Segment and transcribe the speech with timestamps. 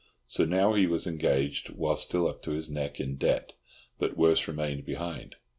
[0.25, 3.53] So now he was engaged while still up to his neck in debt;
[3.99, 5.35] but worse remained behind.